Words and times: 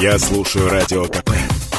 Я 0.00 0.18
слушаю 0.18 0.68
Радио 0.68 1.04
КП, 1.04 1.30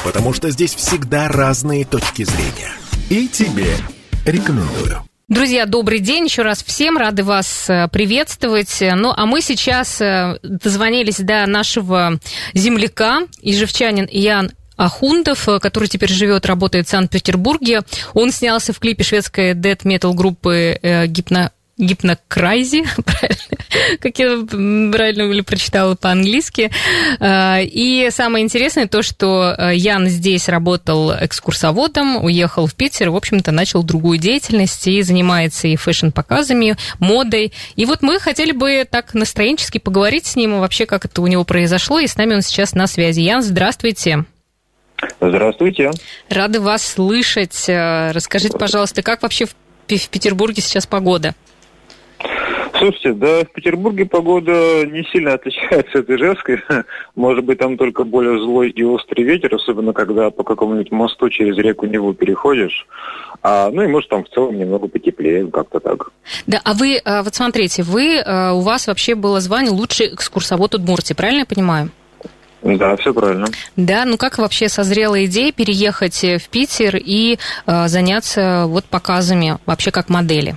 потому 0.02 0.32
что 0.32 0.50
здесь 0.50 0.74
всегда 0.74 1.28
разные 1.28 1.84
точки 1.84 2.24
зрения. 2.24 2.72
И 3.10 3.28
тебе 3.28 3.76
рекомендую. 4.24 5.02
Друзья, 5.28 5.66
добрый 5.66 5.98
день 5.98 6.24
еще 6.24 6.40
раз 6.40 6.62
всем, 6.64 6.96
рады 6.96 7.24
вас 7.24 7.68
э, 7.68 7.88
приветствовать. 7.88 8.78
Ну, 8.80 9.12
а 9.14 9.26
мы 9.26 9.42
сейчас 9.42 10.00
э, 10.00 10.38
дозвонились 10.42 11.18
до 11.18 11.46
нашего 11.46 12.18
земляка, 12.54 13.22
ижевчанин 13.42 14.08
Ян 14.10 14.50
Ахундов, 14.78 15.46
э, 15.48 15.58
который 15.58 15.88
теперь 15.88 16.10
живет, 16.10 16.46
работает 16.46 16.86
в 16.86 16.90
Санкт-Петербурге. 16.90 17.82
Он 18.14 18.32
снялся 18.32 18.72
в 18.72 18.78
клипе 18.78 19.04
шведской 19.04 19.52
дэт-метал 19.52 20.14
группы 20.14 20.78
Гипно 21.06 21.52
гипнокрайзи, 21.78 22.84
как 24.00 24.18
я 24.18 24.38
правильно 24.46 25.42
прочитала 25.42 25.94
по-английски. 25.94 26.70
А, 27.20 27.58
и 27.60 28.08
самое 28.10 28.44
интересное 28.44 28.86
то, 28.86 29.02
что 29.02 29.54
э, 29.56 29.74
Ян 29.74 30.08
здесь 30.08 30.48
работал 30.48 31.12
экскурсоводом, 31.12 32.24
уехал 32.24 32.66
в 32.66 32.74
Питер, 32.74 33.10
в 33.10 33.16
общем-то, 33.16 33.52
начал 33.52 33.82
другую 33.82 34.18
деятельность 34.18 34.86
и 34.86 35.02
занимается 35.02 35.68
и 35.68 35.76
фэшн-показами, 35.76 36.76
модой. 36.98 37.52
И 37.76 37.84
вот 37.84 38.02
мы 38.02 38.18
хотели 38.20 38.52
бы 38.52 38.86
так 38.90 39.12
настроенчески 39.14 39.78
поговорить 39.78 40.26
с 40.26 40.36
ним, 40.36 40.60
вообще, 40.60 40.86
как 40.86 41.04
это 41.04 41.20
у 41.20 41.26
него 41.26 41.44
произошло, 41.44 41.98
и 41.98 42.06
с 42.06 42.16
нами 42.16 42.34
он 42.34 42.42
сейчас 42.42 42.74
на 42.74 42.86
связи. 42.86 43.20
Ян, 43.20 43.42
здравствуйте. 43.42 44.24
Здравствуйте. 45.20 45.90
Рады 46.30 46.60
вас 46.60 46.86
слышать. 46.86 47.68
Э, 47.68 48.12
расскажите, 48.12 48.56
пожалуйста, 48.56 49.02
как 49.02 49.22
вообще 49.22 49.44
в 49.44 49.54
Петербурге 49.86 50.62
сейчас 50.62 50.86
погода? 50.86 51.34
Слушайте, 52.78 53.12
да, 53.12 53.44
в 53.44 53.52
Петербурге 53.52 54.06
погода 54.06 54.84
не 54.86 55.04
сильно 55.12 55.34
отличается 55.34 56.00
от 56.00 56.10
Ижевской. 56.10 56.60
Может 57.14 57.44
быть, 57.44 57.58
там 57.58 57.76
только 57.76 58.04
более 58.04 58.38
злой 58.38 58.70
и 58.70 58.82
острый 58.82 59.22
ветер, 59.22 59.54
особенно 59.54 59.92
когда 59.92 60.30
по 60.30 60.42
какому-нибудь 60.42 60.90
мосту 60.90 61.30
через 61.30 61.56
реку 61.56 61.86
Неву 61.86 62.12
переходишь. 62.12 62.86
А, 63.42 63.70
ну 63.70 63.82
и 63.82 63.86
может 63.86 64.10
там 64.10 64.24
в 64.24 64.28
целом 64.28 64.58
немного 64.58 64.88
потеплее, 64.88 65.46
как-то 65.46 65.78
так. 65.78 66.10
Да, 66.46 66.60
а 66.64 66.74
вы, 66.74 67.00
а, 67.04 67.22
вот 67.22 67.34
смотрите, 67.34 67.82
вы, 67.82 68.18
а, 68.18 68.52
у 68.52 68.60
вас 68.60 68.86
вообще 68.86 69.14
было 69.14 69.40
звание 69.40 69.70
лучший 69.70 70.14
экскурсовод 70.14 70.74
Удмуртии, 70.74 71.14
правильно 71.14 71.40
я 71.40 71.46
понимаю? 71.46 71.90
Да, 72.62 72.96
все 72.96 73.14
правильно. 73.14 73.46
Да, 73.76 74.04
ну 74.04 74.16
как 74.16 74.38
вообще 74.38 74.68
созрела 74.68 75.24
идея 75.26 75.52
переехать 75.52 76.24
в 76.24 76.48
Питер 76.48 76.96
и 76.96 77.38
э, 77.66 77.88
заняться 77.88 78.64
вот 78.66 78.86
показами 78.86 79.58
вообще 79.66 79.92
как 79.92 80.08
модели? 80.08 80.56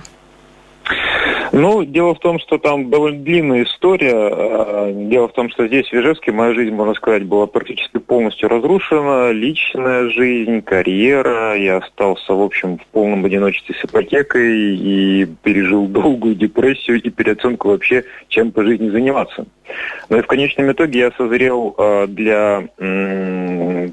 Ну, 1.52 1.84
дело 1.84 2.14
в 2.14 2.20
том, 2.20 2.38
что 2.38 2.58
там 2.58 2.90
довольно 2.90 3.22
длинная 3.22 3.64
история. 3.64 4.14
А, 4.14 4.92
дело 4.92 5.28
в 5.28 5.32
том, 5.32 5.50
что 5.50 5.66
здесь, 5.66 5.88
в 5.88 5.94
Ижевске, 5.94 6.30
моя 6.30 6.54
жизнь, 6.54 6.72
можно 6.72 6.94
сказать, 6.94 7.24
была 7.24 7.46
практически 7.46 7.98
полностью 7.98 8.48
разрушена. 8.48 9.32
Личная 9.32 10.08
жизнь, 10.10 10.62
карьера. 10.62 11.56
Я 11.56 11.78
остался, 11.78 12.34
в 12.34 12.40
общем, 12.40 12.78
в 12.78 12.86
полном 12.86 13.24
одиночестве 13.24 13.74
с 13.74 13.84
ипотекой 13.84 14.76
и 14.76 15.26
пережил 15.42 15.86
долгую 15.86 16.36
депрессию 16.36 17.02
и 17.02 17.10
переоценку 17.10 17.68
вообще, 17.68 18.04
чем 18.28 18.52
по 18.52 18.62
жизни 18.62 18.88
заниматься. 18.88 19.46
Но 20.08 20.18
и 20.18 20.22
в 20.22 20.26
конечном 20.26 20.70
итоге 20.70 21.00
я 21.00 21.10
созрел 21.12 21.74
а, 21.78 22.06
для 22.06 22.68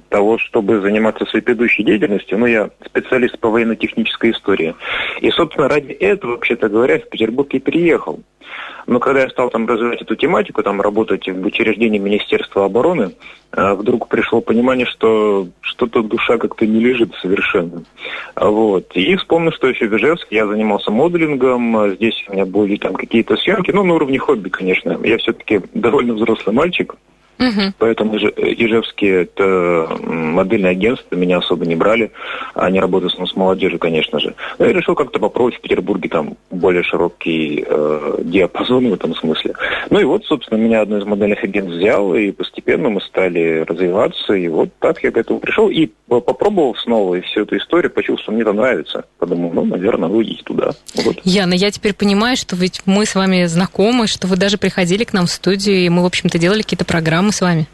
того, 0.10 0.38
чтобы 0.38 0.82
заниматься 0.82 1.26
своей 1.26 1.44
предыдущей 1.44 1.84
деятельностью. 1.84 2.38
Ну, 2.38 2.46
я 2.46 2.70
специалист 2.86 3.38
по 3.40 3.50
военно-технической 3.50 4.32
истории. 4.32 4.76
И, 5.22 5.30
собственно, 5.32 5.68
ради 5.68 5.92
этого, 5.92 6.32
вообще-то 6.32 6.70
говоря, 6.70 7.00
в 7.00 7.10
Петербург 7.10 7.54
и 7.54 7.60
приехал. 7.60 8.20
Но 8.88 9.00
когда 9.00 9.22
я 9.22 9.30
стал 9.30 9.50
там 9.50 9.68
развивать 9.68 10.02
эту 10.02 10.16
тематику, 10.16 10.64
там 10.64 10.80
работать 10.80 11.28
в 11.28 11.46
учреждении 11.46 12.00
Министерства 12.00 12.66
обороны, 12.66 13.12
а, 13.52 13.76
вдруг 13.76 14.08
пришло 14.08 14.40
понимание, 14.40 14.86
что 14.86 15.48
что-то 15.60 16.02
душа 16.04 16.38
как-то 16.38 16.66
не 16.66 16.80
лежит 16.80 17.14
совершенно. 17.22 17.84
Вот. 18.36 18.96
И 18.96 19.16
вспомнил, 19.18 19.52
что 19.52 19.68
еще 19.68 19.88
в 19.88 19.98
Ижевске 19.98 20.38
я 20.38 20.48
занимался 20.48 20.90
моделингом, 20.92 21.96
здесь 21.96 22.24
у 22.30 22.34
меня 22.34 22.46
были 22.46 22.78
там 22.78 22.94
какие-то 22.94 23.36
съемки, 23.36 23.72
ну, 23.72 23.84
на 23.84 23.94
уровне 23.94 24.20
хобби, 24.20 24.50
конечно. 24.50 24.98
Я 25.04 25.18
все-таки 25.18 25.62
довольно 25.74 26.14
взрослый 26.14 26.56
мальчик, 26.56 26.96
Угу. 27.40 27.74
Поэтому 27.78 28.18
Ижевские 28.18 29.24
это 29.24 29.88
модельное 30.02 30.72
агентство, 30.72 31.16
меня 31.16 31.38
особо 31.38 31.66
не 31.66 31.76
брали. 31.76 32.12
Они 32.54 32.80
работают 32.80 33.14
с 33.14 33.36
молодежью, 33.36 33.80
конечно 33.80 34.20
же. 34.20 34.36
Но 34.58 34.66
я 34.66 34.74
решил 34.74 34.96
как-то 34.96 35.20
попробовать 35.20 35.56
в 35.56 35.62
Петербурге 35.62 36.10
там 36.10 36.38
более 36.50 36.84
широкий 36.84 37.64
э, 37.68 38.18
диапазон 38.24 38.90
в 38.90 38.94
этом 38.94 39.16
смысле. 39.16 39.54
Ну 39.90 40.00
и 40.00 40.04
вот, 40.04 40.26
собственно, 40.26 40.58
меня 40.58 40.82
одно 40.82 40.98
из 40.98 41.06
модельных 41.06 41.44
агентств 41.44 41.78
взял, 41.78 42.16
и 42.16 42.32
постепенно 42.32 42.90
мы 42.90 43.02
стали 43.02 43.64
развиваться, 43.68 44.34
и 44.34 44.48
вот 44.48 44.70
так 44.80 45.04
я 45.04 45.12
к 45.12 45.18
этому 45.18 45.40
пришел. 45.40 45.70
И 45.70 45.90
попробовал 46.08 46.76
снова 46.76 47.16
и 47.16 47.22
всю 47.22 47.42
эту 47.42 47.58
историю, 47.58 47.92
почувствовал, 47.92 48.24
что 48.24 48.32
мне 48.32 48.42
это 48.42 48.54
нравится. 48.54 49.06
Подумал, 49.20 49.52
ну, 49.54 49.66
наверное, 49.66 50.10
ну, 50.10 50.22
идти 50.24 50.42
туда. 50.44 50.72
Вот. 50.96 51.18
Яна, 51.24 51.54
я 51.54 51.70
теперь 51.72 51.94
понимаю, 51.94 52.38
что 52.38 52.56
ведь 52.56 52.82
мы 52.86 53.06
с 53.06 53.16
вами 53.16 53.46
знакомы, 53.46 54.08
что 54.08 54.28
вы 54.28 54.38
даже 54.38 54.58
приходили 54.58 55.04
к 55.04 55.14
нам 55.14 55.26
в 55.26 55.32
студию, 55.32 55.78
и 55.78 55.90
мы, 55.90 56.04
в 56.04 56.06
общем-то, 56.06 56.40
делали 56.40 56.62
какие-то 56.62 56.86
программы 56.86 57.27
мы 57.28 57.34
с 57.34 57.42
вами. 57.42 57.68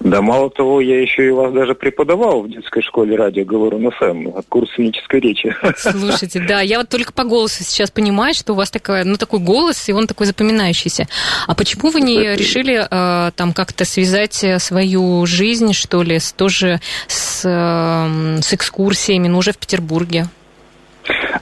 Да 0.00 0.22
мало 0.22 0.48
того, 0.48 0.80
я 0.80 1.00
еще 1.00 1.26
и 1.26 1.30
вас 1.30 1.52
даже 1.52 1.74
преподавал 1.74 2.42
в 2.42 2.48
детской 2.48 2.82
школе 2.82 3.16
радио 3.16 3.44
Говорун 3.44 3.90
ФМ, 3.90 4.28
курс 4.48 4.70
сценической 4.70 5.18
речи. 5.18 5.54
Слушайте, 5.76 6.40
да, 6.46 6.60
я 6.60 6.78
вот 6.78 6.88
только 6.88 7.12
по 7.12 7.24
голосу 7.24 7.64
сейчас 7.64 7.90
понимаю, 7.90 8.32
что 8.34 8.52
у 8.52 8.56
вас 8.56 8.70
такая, 8.70 9.04
ну, 9.04 9.16
такой 9.16 9.40
голос, 9.40 9.88
и 9.88 9.92
он 9.92 10.06
такой 10.06 10.26
запоминающийся. 10.26 11.08
А 11.48 11.54
почему 11.56 11.90
вы 11.90 12.00
не 12.00 12.36
решили 12.36 12.86
э, 12.88 13.32
там 13.32 13.52
как-то 13.52 13.84
связать 13.84 14.44
свою 14.58 15.26
жизнь, 15.26 15.72
что 15.72 16.02
ли, 16.04 16.20
с, 16.20 16.32
тоже 16.32 16.80
с, 17.08 17.42
э, 17.44 18.40
с 18.40 18.54
экскурсиями, 18.54 19.26
ну, 19.26 19.38
уже 19.38 19.50
в 19.50 19.58
Петербурге? 19.58 20.28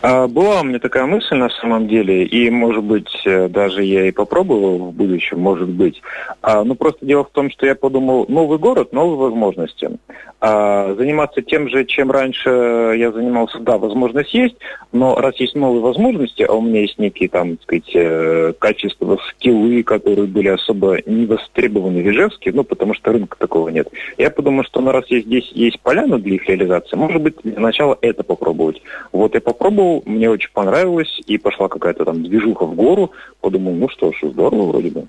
А, 0.03 0.27
была 0.27 0.61
у 0.61 0.65
меня 0.65 0.79
такая 0.79 1.07
мысль 1.07 1.37
на 1.37 1.51
самом 1.51 1.89
деле, 1.89 2.25
и, 2.25 2.51
может 2.51 2.85
быть, 2.85 3.11
э, 3.25 3.49
даже 3.49 3.83
я 3.85 4.09
и 4.09 4.13
попробовал 4.13 4.79
в 4.79 4.93
будущем, 4.93 5.41
может 5.41 5.69
быть. 5.69 6.03
А, 6.43 6.65
ну, 6.65 6.75
просто 6.75 7.05
дело 7.05 7.25
в 7.25 7.31
том, 7.31 7.51
что 7.51 7.67
я 7.67 7.75
подумал, 7.75 8.27
новый 8.29 8.59
город, 8.59 8.93
новые 8.93 9.17
возможности. 9.17 9.91
А, 10.39 10.95
заниматься 10.95 11.41
тем 11.41 11.69
же, 11.69 11.85
чем 11.85 12.11
раньше 12.11 12.51
я 12.97 13.11
занимался, 13.11 13.59
да, 13.59 13.79
возможность 13.79 14.35
есть, 14.35 14.57
но 14.93 15.17
раз 15.17 15.37
есть 15.37 15.55
новые 15.55 15.81
возможности, 15.81 16.43
а 16.43 16.53
у 16.53 16.61
меня 16.61 16.83
есть 16.83 16.99
некие 16.99 17.29
там, 17.29 17.57
так 17.57 17.63
сказать, 17.63 17.91
э, 17.95 18.53
качества, 18.59 19.19
скиллы, 19.31 19.83
которые 19.83 20.27
были 20.27 20.49
особо 20.49 20.99
не 21.07 21.27
востребованы 21.27 22.03
в 22.03 22.11
Ижевске, 22.11 22.53
ну, 22.53 22.65
потому 22.65 22.93
что 22.95 23.13
рынка 23.13 23.39
такого 23.39 23.71
нет. 23.71 23.89
Я 24.19 24.31
подумал, 24.31 24.65
что 24.65 24.81
ну, 24.81 24.93
раз 24.93 25.07
есть, 25.09 25.27
здесь 25.27 25.51
есть 25.53 25.81
поляна 25.81 26.19
для 26.19 26.35
их 26.35 26.47
реализации, 26.49 26.97
может 26.97 27.23
быть, 27.23 27.37
для 27.43 27.59
начала 27.59 27.97
это 28.03 28.23
попробовать. 28.23 28.83
Вот 29.13 29.35
я 29.35 29.41
попробовал, 29.41 29.67
мне 30.05 30.31
очень 30.31 30.51
понравилось, 30.53 31.21
и 31.27 31.39
пошла 31.39 31.69
какая-то 31.69 32.05
там 32.05 32.23
движуха 32.23 32.65
в 32.67 32.75
гору, 32.75 33.13
подумал, 33.41 33.75
ну 33.75 33.89
что 33.89 34.13
ж, 34.13 34.17
здорово 34.23 34.67
вроде 34.69 34.91
бы. 34.91 35.07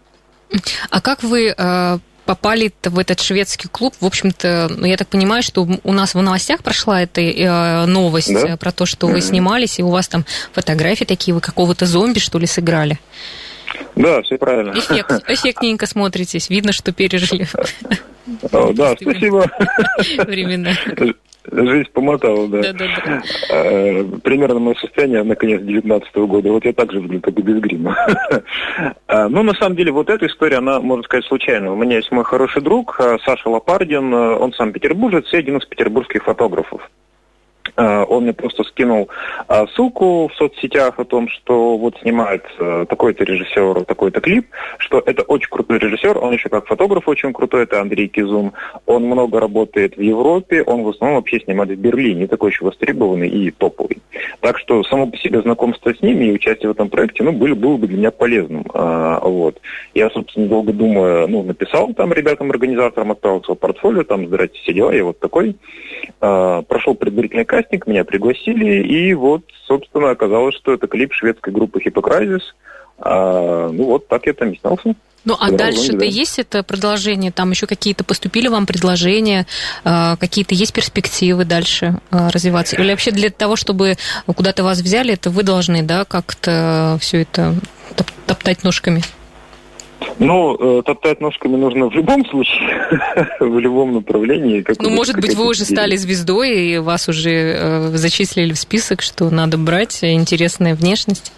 А 0.90 1.02
как 1.02 1.24
вы 1.24 1.54
э, 1.58 1.98
попали 2.26 2.72
в 2.84 3.00
этот 3.00 3.20
шведский 3.20 3.68
клуб? 3.68 3.94
В 4.00 4.06
общем-то, 4.06 4.70
ну, 4.78 4.86
я 4.86 4.98
так 4.98 5.08
понимаю, 5.08 5.44
что 5.44 5.68
у 5.84 5.94
нас 5.94 6.14
в 6.14 6.22
новостях 6.22 6.64
прошла 6.64 7.02
эта 7.02 7.22
э, 7.22 7.86
новость 7.86 8.34
да? 8.34 8.58
про 8.58 8.72
то, 8.72 8.86
что 8.86 9.08
mm-hmm. 9.08 9.14
вы 9.14 9.22
снимались, 9.22 9.80
и 9.80 9.84
у 9.84 9.90
вас 9.90 10.08
там 10.08 10.26
фотографии 10.52 11.06
такие, 11.06 11.34
вы 11.34 11.42
какого-то 11.42 11.86
зомби, 11.86 12.20
что 12.20 12.38
ли, 12.40 12.46
сыграли? 12.46 13.00
Да, 13.96 14.22
все 14.22 14.38
правильно. 14.38 14.72
Эффект, 14.72 15.24
эффектненько 15.28 15.86
смотритесь, 15.88 16.50
видно, 16.50 16.72
что 16.72 16.92
пережили. 16.92 17.48
Да, 18.52 18.96
спасибо. 19.00 19.50
Времена. 20.26 20.74
Жизнь 21.52 21.90
помотала, 21.94 22.48
да. 22.48 22.62
Да, 22.62 22.74
да, 22.74 22.86
да. 23.06 23.22
А, 23.52 24.04
примерно 24.24 24.60
мое 24.60 24.76
состояние 24.76 25.24
на 25.24 25.36
конец 25.36 25.62
19 25.62 26.16
года. 26.16 26.52
Вот 26.52 26.66
я 26.66 26.74
так 26.74 26.92
же 26.92 27.00
выгляжу, 27.00 27.22
как 27.22 27.40
и 27.40 27.42
без 27.42 27.60
грима. 27.60 27.98
а, 29.08 29.28
ну, 29.30 29.44
на 29.44 29.54
самом 29.54 29.76
деле, 29.76 29.92
вот 29.92 30.10
эта 30.10 30.26
история, 30.26 30.58
она, 30.58 30.80
можно 30.80 31.04
сказать, 31.04 31.26
случайная. 31.26 31.72
У 31.72 31.76
меня 31.76 31.98
есть 31.98 32.12
мой 32.12 32.26
хороший 32.26 32.62
друг 32.62 33.00
а, 33.00 33.18
Саша 33.26 33.50
Лопардин. 33.50 34.14
Он 34.14 34.52
сам 34.54 34.74
петербуржец 34.74 35.32
и 35.32 35.38
один 35.38 35.58
из 35.58 35.66
петербургских 35.66 36.24
фотографов. 36.24 36.90
Э, 37.78 38.04
он 38.04 38.24
мне 38.24 38.34
просто 38.34 38.64
скинул 38.64 39.10
э, 39.48 39.66
ссылку 39.74 40.28
в 40.28 40.36
соцсетях 40.36 41.00
о 41.00 41.06
том, 41.06 41.30
что 41.30 41.78
вот 41.78 41.98
снимает 42.02 42.44
такой-то 42.90 43.24
режиссер, 43.24 43.86
такой-то 43.86 44.20
клип, 44.20 44.48
что 44.78 45.02
это 45.06 45.22
очень 45.24 45.50
крутой 45.50 45.80
режиссер, 45.80 46.18
он 46.18 46.34
еще 46.34 46.50
как 46.50 46.68
фотограф 46.68 47.08
очень 47.08 47.34
крутой, 47.34 47.64
это 47.64 47.80
Андрей 47.82 48.08
Кизум. 48.08 48.54
Он 48.86 49.04
много 49.04 49.40
работает 49.40 49.98
в 49.98 50.02
Европе, 50.02 50.64
он 50.64 50.84
в 50.84 50.90
основном 50.90 51.18
вообще 51.18 51.40
снимает 51.40 51.72
в 51.72 51.76
Берлине, 51.76 52.28
такой 52.28 52.52
еще 52.52 52.66
востребованный 52.66 53.30
и 53.30 53.52
топовый. 53.52 53.97
Так 54.48 54.60
что 54.60 54.82
само 54.86 55.08
по 55.08 55.18
себе 55.18 55.42
знакомство 55.42 55.94
с 55.94 56.02
ними 56.02 56.24
и 56.24 56.32
участие 56.32 56.70
в 56.70 56.72
этом 56.72 56.88
проекте, 56.88 57.22
ну, 57.22 57.34
было, 57.34 57.54
было 57.54 57.76
бы 57.76 57.86
для 57.86 57.98
меня 57.98 58.12
полезным. 58.12 58.66
Вот. 58.74 59.60
Я, 59.94 60.10
собственно, 60.10 60.48
долго 60.48 60.72
думаю, 60.72 61.28
ну, 61.28 61.44
написал 61.44 61.94
там 61.94 62.14
ребятам-организаторам, 62.14 63.12
отправил 63.12 63.44
свое 63.44 63.58
портфолио, 63.58 64.04
там, 64.06 64.26
здрасте, 64.26 64.58
все 64.60 64.72
дела, 64.72 64.92
я 64.92 65.04
вот 65.04 65.20
такой. 65.20 65.58
Прошел 66.20 66.96
предварительный 66.96 67.44
кастинг, 67.44 67.88
меня 67.88 68.06
пригласили, 68.06 68.84
и 68.84 69.14
вот, 69.16 69.42
собственно, 69.66 70.12
оказалось, 70.12 70.56
что 70.56 70.72
это 70.72 70.88
клип 70.88 71.12
шведской 71.12 71.52
группы 71.52 71.82
Хиппокразис. 71.82 72.56
А, 73.00 73.70
ну 73.70 73.84
вот, 73.84 74.08
так 74.08 74.28
я 74.28 74.34
там 74.34 74.52
и 74.52 74.58
снялся. 74.58 74.96
Ну, 75.28 75.36
а 75.38 75.52
дальше-то 75.52 75.98
да. 75.98 76.06
есть 76.06 76.40
это 76.40 76.64
продолжение? 76.64 77.34
Там 77.34 77.52
еще 77.52 77.68
какие-то 77.68 78.06
поступили 78.06 78.48
вам 78.48 78.66
предложения, 78.66 79.46
а, 79.84 80.16
какие-то 80.16 80.56
есть 80.56 80.72
перспективы 80.72 81.44
дальше 81.44 82.00
а, 82.12 82.32
развиваться? 82.32 82.78
Или 82.78 82.92
вообще 82.92 83.12
для 83.12 83.30
того, 83.30 83.58
чтобы 83.58 83.98
куда-то 84.26 84.64
вас 84.64 84.80
взяли, 84.80 85.16
это 85.16 85.30
вы 85.30 85.44
должны, 85.44 85.84
да, 85.84 86.06
как-то 86.06 86.98
все 87.02 87.24
это 87.24 87.56
топтать 88.26 88.64
ножками? 88.64 89.02
Ну, 90.18 90.56
э, 90.80 90.82
топтать 90.84 91.20
ножками 91.20 91.58
нужно 91.58 91.90
в 91.90 91.94
любом 91.94 92.26
случае, 92.30 92.88
в 93.42 93.60
любом 93.60 93.96
направлении. 93.96 94.64
ну, 94.80 94.90
может 94.92 95.20
быть, 95.20 95.36
вы 95.36 95.46
уже 95.46 95.66
стали 95.66 95.98
звездой, 95.98 96.58
и 96.58 96.78
вас 96.78 97.10
уже 97.10 97.32
э, 97.32 97.90
зачислили 97.96 98.54
в 98.54 98.60
список, 98.60 99.02
что 99.02 99.30
надо 99.30 99.58
брать 99.58 100.00
интересная 100.04 100.74
внешность? 100.74 101.34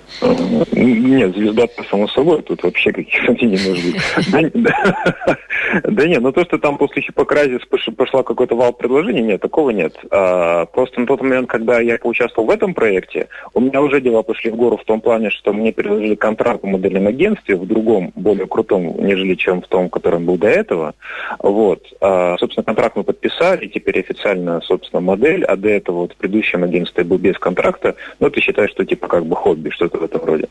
Нет, 0.71 1.35
звезда 1.35 1.67
само 1.89 2.07
собой, 2.07 2.41
тут 2.41 2.63
вообще 2.63 2.91
каких-то 2.91 3.33
не 3.45 3.57
может 3.57 3.85
быть. 3.85 4.65
Да 5.83 6.07
нет, 6.07 6.21
ну 6.21 6.31
то, 6.31 6.43
что 6.43 6.57
там 6.57 6.77
после 6.77 7.01
Хиппокразис 7.01 7.61
пошла 7.95 8.23
какой-то 8.23 8.55
вал 8.55 8.73
предложений, 8.73 9.21
нет, 9.21 9.41
такого 9.41 9.69
нет. 9.69 9.95
А, 10.11 10.65
просто 10.65 10.99
на 11.01 11.07
тот 11.07 11.21
момент, 11.21 11.49
когда 11.49 11.79
я 11.79 11.97
поучаствовал 11.97 12.47
в 12.47 12.51
этом 12.51 12.73
проекте, 12.73 13.27
у 13.53 13.59
меня 13.59 13.81
уже 13.81 14.01
дела 14.01 14.23
пошли 14.23 14.51
в 14.51 14.55
гору 14.55 14.77
в 14.77 14.83
том 14.83 15.01
плане, 15.01 15.29
что 15.29 15.53
мне 15.53 15.71
предложили 15.71 16.15
контракт 16.15 16.63
в 16.63 16.67
модельном 16.67 17.07
агентстве, 17.07 17.55
в 17.55 17.65
другом, 17.67 18.11
более 18.15 18.47
крутом, 18.47 18.95
нежели 19.05 19.35
чем 19.35 19.61
в 19.61 19.67
том, 19.67 19.89
которым 19.89 20.25
был 20.25 20.37
до 20.37 20.47
этого. 20.47 20.95
Вот. 21.39 21.83
А, 22.01 22.37
собственно, 22.37 22.63
контракт 22.63 22.95
мы 22.95 23.03
подписали, 23.03 23.67
теперь 23.67 23.99
официально, 23.99 24.61
собственно, 24.61 25.01
модель, 25.01 25.43
а 25.43 25.55
до 25.55 25.69
этого 25.69 25.97
вот 25.97 26.13
в 26.13 26.15
предыдущем 26.15 26.63
агентстве 26.63 27.03
был 27.03 27.17
без 27.17 27.37
контракта. 27.37 27.95
Ну, 28.19 28.29
ты 28.29 28.41
считаешь, 28.41 28.71
что 28.71 28.85
типа 28.85 29.07
как 29.07 29.25
бы 29.25 29.35
хобби, 29.35 29.69
что-то 29.69 29.98
в 29.99 30.03
этом 30.03 30.23
роде. 30.23 30.49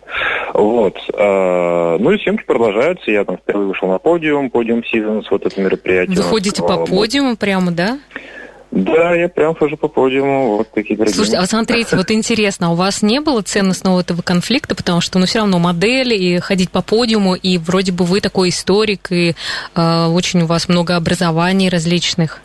Вот. 0.55 0.97
А, 1.15 1.99
ну 1.99 2.11
и 2.11 2.19
съемки 2.19 2.45
продолжаются. 2.45 3.11
Я 3.11 3.25
там 3.25 3.39
впервые 3.39 3.69
вышел 3.69 3.89
на 3.89 3.99
подиум, 3.99 4.51
подиум 4.51 4.81
Seasons, 4.81 5.25
вот 5.31 5.47
это 5.47 5.61
мероприятие. 5.61 6.17
Вы 6.17 6.23
ходите 6.23 6.63
по 6.63 6.85
подиуму 6.85 7.37
прямо, 7.37 7.71
да? 7.71 7.99
Да, 8.71 9.15
я 9.15 9.29
прям 9.29 9.55
хожу 9.55 9.79
по 9.79 9.89
подиуму, 9.89 10.59
вот 10.59 10.71
такие 10.73 10.95
дорогие. 10.95 11.15
Слушайте, 11.15 11.39
а 11.39 11.47
смотрите, 11.47 11.97
вот 11.97 12.11
интересно, 12.11 12.67
а 12.69 12.71
у 12.71 12.75
вас 12.75 13.01
не 13.01 13.21
было 13.21 13.41
ценностного 13.41 14.01
этого 14.01 14.21
конфликта, 14.21 14.75
потому 14.75 15.01
что, 15.01 15.19
ну, 15.19 15.25
все 15.25 15.39
равно 15.39 15.59
модель, 15.59 16.13
и 16.13 16.39
ходить 16.39 16.71
по 16.71 16.83
подиуму, 16.83 17.35
и 17.35 17.57
вроде 17.57 17.93
бы 17.93 18.05
вы 18.05 18.21
такой 18.21 18.51
историк, 18.51 19.11
и 19.11 19.35
э, 19.75 20.07
очень 20.07 20.43
у 20.43 20.47
вас 20.47 20.69
много 20.69 20.97
образований 20.97 21.71
различных. 21.71 22.43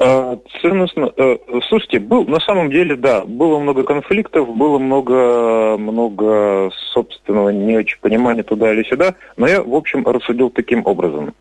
А, 0.00 0.38
ценностно. 0.62 1.12
Э, 1.16 1.36
слушайте, 1.68 1.98
был 1.98 2.24
на 2.24 2.38
самом 2.40 2.70
деле, 2.70 2.96
да, 2.96 3.24
было 3.24 3.58
много 3.58 3.82
конфликтов, 3.82 4.48
было 4.56 4.78
много, 4.78 5.76
много 5.76 6.70
собственного 6.92 7.48
не 7.48 7.76
очень 7.76 7.98
понимания 8.00 8.44
туда 8.44 8.72
или 8.72 8.84
сюда, 8.84 9.16
но 9.36 9.48
я, 9.48 9.62
в 9.62 9.74
общем, 9.74 10.06
рассудил 10.06 10.50
таким 10.50 10.82
образом. 10.86 11.34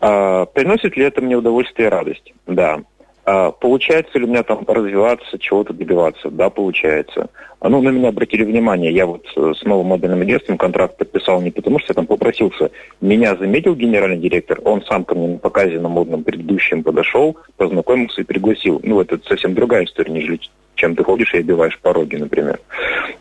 А, 0.00 0.46
приносит 0.46 0.96
ли 0.96 1.04
это 1.04 1.20
мне 1.20 1.36
удовольствие 1.36 1.88
и 1.88 1.90
радость? 1.90 2.32
Да. 2.46 2.80
А, 3.26 3.50
получается 3.50 4.20
ли 4.20 4.24
у 4.24 4.28
меня 4.28 4.44
там 4.44 4.64
развиваться, 4.68 5.36
чего-то 5.38 5.72
добиваться? 5.72 6.30
Да, 6.30 6.48
получается. 6.48 7.28
А, 7.58 7.68
ну, 7.68 7.82
на 7.82 7.88
меня 7.88 8.10
обратили 8.10 8.44
внимание, 8.44 8.92
я 8.94 9.04
вот 9.04 9.26
э, 9.36 9.52
с 9.52 9.64
новым 9.64 9.88
модельным 9.88 10.20
агентством 10.20 10.56
контракт 10.56 10.96
подписал 10.96 11.42
не 11.42 11.50
потому, 11.50 11.80
что 11.80 11.90
я 11.90 11.94
там 11.94 12.06
попросился. 12.06 12.70
Меня 13.00 13.34
заметил 13.34 13.74
генеральный 13.74 14.18
директор, 14.18 14.60
он 14.64 14.80
сам 14.82 15.04
ко 15.04 15.16
мне 15.16 15.26
на 15.26 15.38
показе 15.38 15.80
на 15.80 15.88
модном 15.88 16.22
предыдущем 16.22 16.84
подошел, 16.84 17.36
познакомился 17.56 18.20
и 18.20 18.24
пригласил. 18.24 18.80
Ну, 18.84 19.00
это 19.00 19.18
совсем 19.26 19.54
другая 19.54 19.86
история, 19.86 20.12
нежели 20.12 20.38
чем 20.76 20.94
ты 20.94 21.02
ходишь 21.02 21.34
и 21.34 21.38
обиваешь 21.38 21.78
пороги, 21.80 22.16
например. 22.16 22.60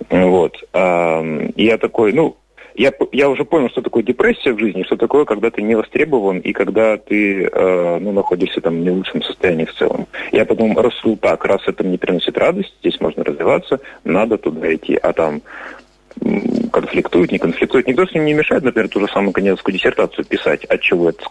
Вот. 0.09 0.57
И 0.73 1.65
я 1.65 1.77
такой, 1.77 2.11
ну, 2.11 2.35
я, 2.75 2.93
я 3.11 3.29
уже 3.29 3.45
понял, 3.45 3.69
что 3.69 3.81
такое 3.81 4.03
депрессия 4.03 4.53
в 4.53 4.59
жизни, 4.59 4.83
что 4.83 4.97
такое, 4.97 5.25
когда 5.25 5.49
ты 5.49 5.61
не 5.61 5.75
востребован 5.75 6.39
и 6.39 6.51
когда 6.53 6.97
ты 6.97 7.45
э, 7.45 7.97
ну, 7.99 8.11
находишься 8.11 8.61
там 8.61 8.75
в 8.75 8.83
не 8.83 8.91
лучшем 8.91 9.21
состоянии 9.21 9.65
в 9.65 9.73
целом. 9.73 10.07
Я 10.31 10.45
потом 10.45 10.77
рассудил 10.77 11.17
так, 11.17 11.45
раз 11.45 11.61
это 11.67 11.83
мне 11.83 11.97
приносит 11.97 12.37
радость, 12.37 12.73
здесь 12.81 12.99
можно 12.99 13.23
развиваться, 13.23 13.79
надо 14.03 14.37
туда 14.37 14.73
идти. 14.73 14.95
А 14.95 15.13
там 15.13 15.41
конфликтует, 16.71 17.31
не 17.31 17.37
конфликтует. 17.37 17.87
Никто 17.87 18.05
с 18.05 18.13
ним 18.13 18.25
не 18.25 18.33
мешает, 18.33 18.63
например, 18.63 18.89
ту 18.89 18.99
же 18.99 19.07
самую 19.07 19.31
кандидатскую 19.31 19.73
диссертацию 19.73 20.25
писать, 20.25 20.65
от 20.65 20.81
чего 20.81 21.09
это, 21.09 21.23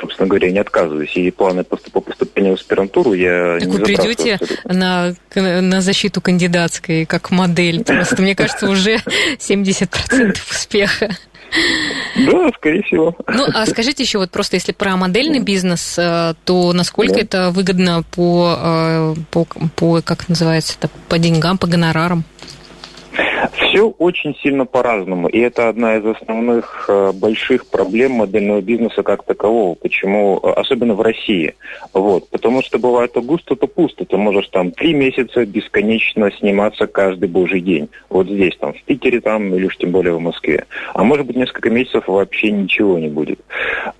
собственно 0.00 0.28
говоря, 0.28 0.50
не 0.50 0.58
отказываюсь. 0.58 1.14
И 1.16 1.30
планы 1.30 1.64
по 1.64 1.76
поступления 1.76 2.50
в 2.50 2.54
аспирантуру 2.54 3.12
я 3.12 3.58
так 3.58 3.68
не 3.68 3.76
вы 3.76 3.84
придете 3.84 4.38
на, 4.64 5.14
на 5.34 5.80
защиту 5.80 6.20
кандидатской 6.20 7.04
как 7.04 7.30
модель. 7.30 7.84
Просто, 7.84 8.22
мне 8.22 8.34
кажется, 8.34 8.68
уже 8.68 8.96
70% 9.38 10.36
успеха. 10.50 11.10
Да, 12.16 12.50
скорее 12.56 12.82
всего. 12.82 13.16
Ну, 13.26 13.46
а 13.52 13.66
скажите 13.66 14.02
еще 14.02 14.18
вот 14.18 14.30
просто, 14.30 14.56
если 14.56 14.72
про 14.72 14.96
модельный 14.96 15.40
бизнес, 15.40 15.96
э, 15.98 16.34
то 16.44 16.72
насколько 16.72 17.14
да. 17.14 17.20
это 17.20 17.50
выгодно 17.50 18.04
по, 18.10 18.56
э, 18.56 19.14
по, 19.30 19.46
по, 19.74 20.00
как 20.00 20.28
называется, 20.28 20.76
это, 20.78 20.88
по 21.08 21.18
деньгам, 21.18 21.58
по 21.58 21.66
гонорарам? 21.66 22.24
Все 23.52 23.88
очень 23.88 24.34
сильно 24.36 24.66
по-разному, 24.66 25.28
и 25.28 25.38
это 25.38 25.68
одна 25.68 25.96
из 25.96 26.04
основных 26.04 26.86
э, 26.88 27.12
больших 27.12 27.66
проблем 27.66 28.12
модельного 28.12 28.60
бизнеса 28.60 29.02
как 29.02 29.24
такового. 29.24 29.74
Почему, 29.74 30.40
э, 30.42 30.50
особенно 30.50 30.94
в 30.94 31.00
России, 31.00 31.54
вот, 31.92 32.28
потому 32.30 32.62
что 32.62 32.78
бывает 32.78 33.12
то 33.12 33.22
густо, 33.22 33.56
то 33.56 33.66
пусто. 33.66 34.04
Ты 34.04 34.16
можешь 34.16 34.48
там 34.48 34.72
три 34.72 34.94
месяца 34.94 35.44
бесконечно 35.46 36.30
сниматься 36.32 36.86
каждый 36.86 37.28
божий 37.28 37.60
день. 37.60 37.88
Вот 38.08 38.26
здесь, 38.28 38.56
там, 38.58 38.74
в 38.74 38.82
Питере, 38.82 39.20
там, 39.20 39.54
или 39.54 39.66
уж 39.66 39.76
тем 39.76 39.90
более 39.90 40.14
в 40.14 40.20
Москве. 40.20 40.66
А 40.94 41.02
может 41.02 41.26
быть 41.26 41.36
несколько 41.36 41.70
месяцев 41.70 42.08
вообще 42.08 42.50
ничего 42.50 42.98
не 42.98 43.08
будет. 43.08 43.40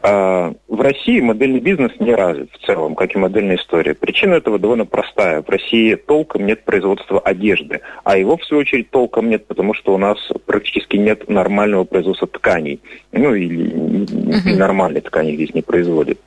А, 0.02 0.52
в 0.68 0.80
России 0.80 1.20
модельный 1.20 1.60
бизнес 1.60 1.92
не 1.98 2.14
развит 2.14 2.50
в 2.52 2.66
целом, 2.66 2.94
как 2.94 3.14
и 3.14 3.18
модельная 3.18 3.56
история. 3.56 3.94
Причина 3.94 4.34
этого 4.34 4.58
довольно 4.58 4.86
простая. 4.86 5.42
В 5.42 5.48
России 5.48 5.94
толком 5.94 6.46
нет 6.46 6.64
производства 6.64 7.20
одежды, 7.20 7.80
а 8.04 8.16
его, 8.16 8.36
в 8.36 8.44
свою 8.44 8.62
очередь, 8.62 8.90
толком 8.90 9.29
нет, 9.30 9.46
потому 9.46 9.74
что 9.74 9.94
у 9.94 9.98
нас 9.98 10.18
практически 10.44 10.96
нет 10.96 11.28
нормального 11.28 11.84
производства 11.84 12.28
тканей. 12.28 12.80
Ну, 13.12 13.34
или 13.34 13.70
uh-huh. 13.70 14.56
нормальной 14.56 15.00
ткани 15.00 15.34
здесь 15.34 15.54
не 15.54 15.62
производят. 15.62 16.18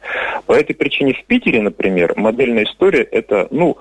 По 0.45 0.53
этой 0.53 0.73
причине 0.73 1.13
в 1.13 1.25
Питере, 1.25 1.61
например, 1.61 2.13
модельная 2.15 2.63
история– 2.63 3.03
это, 3.11 3.47
ну, 3.51 3.77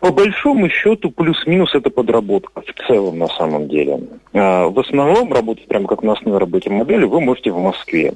по 0.00 0.10
большому 0.10 0.68
счету, 0.68 1.12
плюс-минус 1.12 1.74
это 1.74 1.88
подработка 1.88 2.60
в 2.60 2.86
целом 2.88 3.18
на 3.18 3.28
самом 3.28 3.68
деле. 3.68 4.00
А, 4.34 4.66
в 4.66 4.78
основном 4.80 5.32
работать 5.32 5.68
прямо 5.68 5.86
как 5.86 6.02
на 6.02 6.14
основной 6.14 6.40
работе 6.40 6.70
модели 6.70 7.04
вы 7.04 7.20
можете 7.20 7.52
в 7.52 7.58
Москве. 7.58 8.12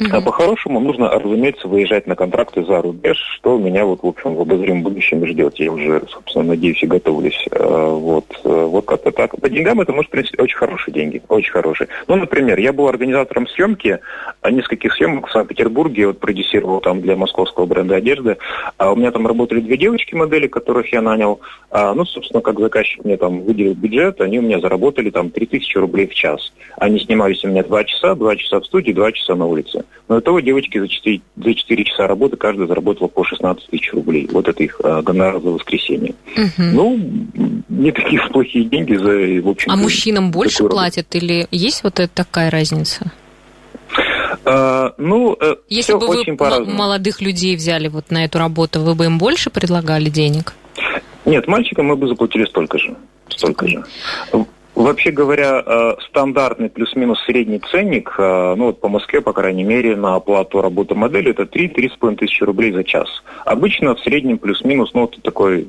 Угу. 0.00 0.08
А 0.10 0.20
по-хорошему 0.20 0.80
нужно, 0.80 1.08
разумеется, 1.08 1.68
выезжать 1.68 2.08
на 2.08 2.16
контракты 2.16 2.64
за 2.64 2.82
рубеж, 2.82 3.16
что 3.36 3.56
меня 3.58 3.84
вот, 3.84 4.02
в 4.02 4.06
общем, 4.06 4.34
в 4.34 4.40
обозримом 4.40 4.82
будущем 4.82 5.24
ждет. 5.24 5.54
Я 5.60 5.70
уже, 5.70 6.02
собственно, 6.08 6.44
надеюсь 6.46 6.82
и 6.82 6.86
готовлюсь. 6.86 7.46
А, 7.52 7.94
вот, 7.94 8.24
э, 8.42 8.48
вот 8.48 8.84
как-то 8.86 9.12
так. 9.12 9.40
По 9.40 9.48
деньгам 9.48 9.80
это 9.80 9.92
может 9.92 10.10
принести 10.10 10.36
очень 10.40 10.56
хорошие 10.56 10.92
деньги, 10.92 11.22
очень 11.28 11.52
хорошие. 11.52 11.86
Ну, 12.08 12.16
например, 12.16 12.58
я 12.58 12.72
был 12.72 12.88
организатором 12.88 13.46
съемки, 13.46 14.00
а, 14.42 14.50
нескольких 14.50 14.94
съемок 14.94 15.28
в 15.28 15.30
Санкт-Петербурге, 15.30 16.08
вот 16.08 16.18
продюсировал 16.18 16.80
там 16.80 17.00
для 17.00 17.14
московского 17.14 17.66
бренда 17.66 17.94
одежды. 17.94 18.36
А 18.78 18.90
у 18.90 18.96
меня 18.96 19.12
там 19.12 19.28
работали 19.28 19.60
две 19.60 19.76
девочки-модели, 19.76 20.48
которых 20.48 20.92
я 20.92 21.02
нанял. 21.02 21.40
А, 21.70 21.94
ну, 21.94 22.04
собственно, 22.04 22.40
как 22.40 22.58
заказчик 22.58 23.04
мне 23.04 23.16
там 23.16 23.42
выделил 23.42 23.74
бюджет, 23.74 24.20
они 24.20 24.40
у 24.40 24.42
меня 24.42 24.58
заработали 24.58 25.10
там 25.10 25.30
3000 25.30 25.78
рублей 25.78 26.08
в 26.08 26.14
час. 26.14 26.52
Они 26.78 26.98
снимались 26.98 27.44
у 27.44 27.48
меня 27.48 27.62
два 27.62 27.84
часа, 27.84 28.16
два 28.16 28.34
часа 28.34 28.58
в 28.58 28.66
студии, 28.66 28.90
два 28.90 29.12
часа 29.12 29.36
на 29.36 29.46
улице. 29.46 29.83
Но 30.08 30.18
итого 30.18 30.40
девочки 30.40 30.78
за 30.78 30.88
4, 30.88 31.20
за 31.36 31.54
4 31.54 31.84
часа 31.84 32.06
работы 32.06 32.36
каждая 32.36 32.66
заработала 32.66 33.08
по 33.08 33.24
16 33.24 33.66
тысяч 33.68 33.92
рублей. 33.92 34.28
Вот 34.30 34.48
это 34.48 34.62
их 34.62 34.80
а, 34.84 35.02
гонорар 35.02 35.40
за 35.40 35.50
воскресенье. 35.50 36.14
Угу. 36.36 36.52
Ну, 36.58 37.00
не 37.68 37.90
такие 37.90 38.20
плохие 38.30 38.64
деньги 38.66 38.94
за, 38.94 39.42
в 39.42 39.48
общем 39.48 39.70
А 39.70 39.76
мужчинам 39.76 40.30
больше 40.30 40.64
платят 40.64 41.14
или 41.14 41.46
есть 41.50 41.82
вот 41.82 42.00
эта 42.00 42.14
такая 42.14 42.50
разница? 42.50 43.12
А, 44.44 44.92
ну, 44.98 45.36
э, 45.40 45.56
Если 45.68 45.94
бы 45.94 46.06
вы 46.06 46.64
молодых 46.66 47.20
людей 47.20 47.56
взяли 47.56 47.88
вот 47.88 48.10
на 48.10 48.24
эту 48.24 48.38
работу, 48.38 48.80
вы 48.80 48.94
бы 48.94 49.06
им 49.06 49.18
больше 49.18 49.50
предлагали 49.50 50.10
денег? 50.10 50.54
Нет, 51.24 51.46
мальчикам 51.48 51.86
мы 51.86 51.96
бы 51.96 52.08
заплатили 52.08 52.44
столько 52.44 52.78
же. 52.78 52.94
Столько 53.28 53.66
же. 53.66 53.84
Вообще 54.74 55.10
говоря, 55.12 55.62
э, 55.64 55.94
стандартный 56.08 56.68
плюс-минус 56.68 57.22
средний 57.24 57.60
ценник, 57.70 58.14
э, 58.18 58.54
ну 58.56 58.66
вот 58.66 58.80
по 58.80 58.88
Москве, 58.88 59.20
по 59.20 59.32
крайней 59.32 59.64
мере, 59.64 59.96
на 59.96 60.16
оплату 60.16 60.60
работы 60.60 60.94
модели, 60.94 61.30
это 61.30 61.44
3-3,5 61.44 62.16
тысячи 62.16 62.42
рублей 62.42 62.72
за 62.72 62.82
час. 62.82 63.08
Обычно 63.44 63.94
в 63.94 64.00
среднем 64.00 64.38
плюс-минус, 64.38 64.90
ну 64.94 65.02
вот 65.02 65.22
такой 65.22 65.68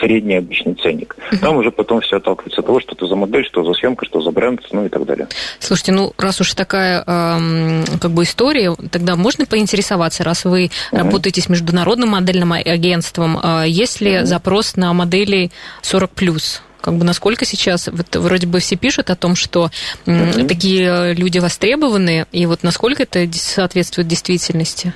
средний 0.00 0.36
обычный 0.36 0.74
ценник. 0.74 1.16
Там 1.40 1.56
уже 1.56 1.70
потом 1.70 2.00
все 2.00 2.16
отталкивается 2.16 2.60
от 2.60 2.66
того, 2.66 2.80
что 2.80 2.94
это 2.94 3.06
за 3.06 3.16
модель, 3.16 3.44
что 3.44 3.64
за 3.64 3.74
съемка, 3.74 4.06
что 4.06 4.20
за 4.22 4.30
бренд, 4.30 4.60
ну 4.72 4.86
и 4.86 4.88
так 4.88 5.04
далее. 5.04 5.28
Слушайте, 5.58 5.92
ну 5.92 6.12
раз 6.16 6.40
уж 6.40 6.54
такая 6.54 7.04
э, 7.06 7.84
как 8.00 8.10
бы 8.10 8.22
история, 8.22 8.74
тогда 8.90 9.16
можно 9.16 9.44
поинтересоваться, 9.46 10.24
раз 10.24 10.44
вы 10.44 10.66
uh-huh. 10.66 10.98
работаете 10.98 11.40
с 11.40 11.48
международным 11.48 12.10
модельным 12.10 12.52
агентством, 12.52 13.38
э, 13.42 13.64
есть 13.66 14.00
ли 14.00 14.12
uh-huh. 14.12 14.24
запрос 14.24 14.76
на 14.76 14.92
модели 14.92 15.50
40 15.82 16.10
плюс? 16.10 16.62
Как 16.80 16.94
бы 16.96 17.04
насколько 17.04 17.44
сейчас, 17.44 17.88
вот 17.88 18.14
вроде 18.16 18.46
бы 18.46 18.60
все 18.60 18.76
пишут 18.76 19.10
о 19.10 19.16
том, 19.16 19.36
что 19.36 19.70
mm-hmm. 20.06 20.48
такие 20.48 21.14
люди 21.14 21.38
востребованы, 21.38 22.26
и 22.32 22.46
вот 22.46 22.62
насколько 22.62 23.02
это 23.02 23.28
соответствует 23.32 24.08
действительности? 24.08 24.94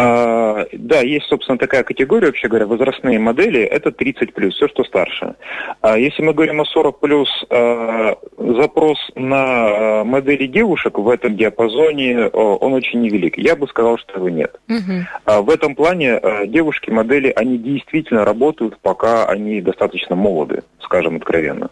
А, 0.00 0.64
да, 0.72 1.00
есть, 1.00 1.26
собственно, 1.26 1.58
такая 1.58 1.82
категория, 1.82 2.28
вообще 2.28 2.46
говоря, 2.46 2.66
возрастные 2.66 3.18
модели, 3.18 3.60
это 3.60 3.90
30 3.90 4.32
плюс, 4.32 4.54
все, 4.54 4.68
что 4.68 4.84
старше. 4.84 5.34
А 5.80 5.98
если 5.98 6.22
мы 6.22 6.34
говорим 6.34 6.60
о 6.60 6.64
40 6.64 7.00
плюс, 7.00 7.28
а, 7.50 8.16
запрос 8.38 8.98
на 9.16 10.04
модели 10.04 10.46
девушек 10.46 10.98
в 10.98 11.08
этом 11.08 11.36
диапазоне, 11.36 12.28
он 12.28 12.74
очень 12.74 13.00
невелик. 13.00 13.36
Я 13.38 13.56
бы 13.56 13.66
сказал, 13.66 13.98
что 13.98 14.18
его 14.18 14.28
нет. 14.28 14.60
Угу. 14.68 15.42
В 15.42 15.50
этом 15.50 15.74
плане 15.74 16.20
девушки-модели, 16.46 17.32
они 17.34 17.58
действительно 17.58 18.24
работают, 18.24 18.78
пока 18.80 19.26
они 19.26 19.60
достаточно 19.60 20.14
молоды, 20.14 20.62
скажем 20.80 21.16
откровенно. 21.16 21.70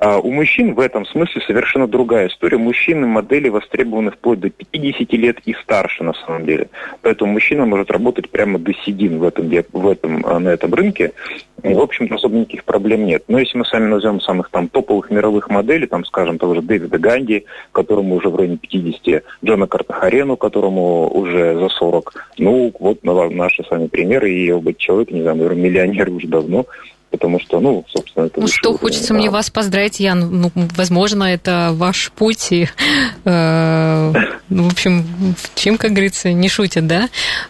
У 0.00 0.30
мужчин 0.30 0.74
в 0.74 0.80
этом 0.80 1.06
смысле 1.06 1.42
совершенно 1.46 1.88
другая 1.88 2.28
история. 2.28 2.58
Мужчины 2.58 3.06
модели 3.06 3.48
востребованы 3.48 4.12
вплоть 4.12 4.40
до 4.40 4.50
50 4.50 5.12
лет 5.14 5.38
и 5.44 5.54
старше, 5.54 6.04
на 6.04 6.12
самом 6.14 6.46
деле. 6.46 6.68
Поэтому 7.02 7.32
мужчина 7.32 7.63
она 7.64 7.70
может 7.70 7.90
работать 7.90 8.30
прямо 8.30 8.58
до 8.58 8.72
седин 8.84 9.18
в 9.18 9.24
этом, 9.24 9.48
в 9.72 9.88
этом, 9.88 10.24
а, 10.26 10.38
на 10.38 10.50
этом 10.50 10.72
рынке. 10.74 11.12
И, 11.62 11.72
в 11.72 11.80
общем-то, 11.80 12.16
особо 12.16 12.36
никаких 12.36 12.64
проблем 12.64 13.06
нет. 13.06 13.24
Но 13.28 13.38
если 13.38 13.56
мы 13.56 13.64
сами 13.64 13.86
назовем 13.86 14.20
самых 14.20 14.50
там 14.50 14.68
топовых 14.68 15.10
мировых 15.10 15.48
моделей, 15.48 15.86
там, 15.86 16.04
скажем, 16.04 16.38
того 16.38 16.54
же 16.54 16.62
Дэвида 16.62 16.98
Ганди, 16.98 17.46
которому 17.72 18.16
уже 18.16 18.28
в 18.28 18.36
районе 18.36 18.58
50, 18.58 19.24
Джона 19.42 19.66
Картахарену, 19.66 20.36
которому 20.36 21.08
уже 21.08 21.58
за 21.58 21.68
40, 21.70 22.12
ну, 22.38 22.72
вот 22.78 23.02
наши 23.02 23.64
с 23.64 23.70
вами 23.70 23.86
примеры, 23.86 24.30
и 24.30 24.50
оба 24.52 24.74
человек, 24.74 25.10
не 25.10 25.22
знаю, 25.22 25.36
наверное, 25.36 25.62
миллионер 25.62 26.10
уже 26.10 26.28
давно, 26.28 26.66
потому 27.10 27.38
что, 27.40 27.60
ну, 27.60 27.84
собственно, 27.88 28.26
это... 28.26 28.40
Ну 28.40 28.48
что, 28.48 28.70
уровень, 28.70 28.80
хочется 28.80 29.08
да. 29.08 29.14
мне 29.14 29.30
вас 29.30 29.48
поздравить, 29.48 30.00
Ян. 30.00 30.40
Ну, 30.40 30.50
возможно, 30.76 31.24
это 31.24 31.70
ваш 31.72 32.10
путь, 32.12 32.50
и, 32.50 32.66
э, 33.24 34.12
ну, 34.54 34.68
в 34.68 34.72
общем, 34.72 35.34
чем, 35.56 35.76
как 35.76 35.90
говорится, 35.90 36.32
не 36.32 36.48
шутят, 36.48 36.86
да? 36.86 37.08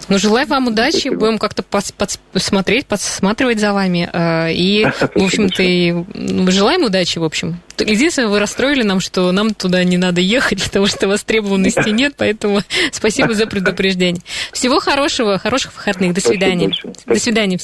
Ну, 0.09 0.19
желаю 0.19 0.47
вам 0.47 0.69
удачи, 0.69 0.93
Спасибо. 0.93 1.17
будем 1.17 1.39
как-то 1.39 1.63
посмотреть, 1.63 2.87
подсматривать 2.87 3.61
за 3.61 3.75
вами, 3.75 4.09
э, 4.11 4.55
и, 4.55 4.85
в 5.15 5.23
общем-то, 5.23 5.63
и, 5.63 5.93
ну, 5.93 6.51
желаем 6.51 6.85
удачи, 6.85 7.19
в 7.19 7.25
общем. 7.25 7.61
Единственное, 7.79 8.29
вы 8.29 8.39
расстроили 8.39 8.83
нам, 8.83 9.01
что 9.01 9.31
нам 9.33 9.53
туда 9.53 9.85
не 9.85 9.99
надо 9.99 10.23
ехать, 10.23 10.63
потому 10.65 10.87
что 10.87 11.07
востребованности 11.07 11.89
нет, 11.91 12.15
поэтому 12.17 12.63
спасибо 12.91 13.35
за 13.35 13.47
предупреждение. 13.47 14.23
Всего 14.53 14.81
хорошего, 14.81 15.39
хороших 15.39 15.75
выходных, 15.75 16.15
до 16.15 16.23
свидания. 16.23 16.73
До 17.05 17.21
свидания. 17.21 17.59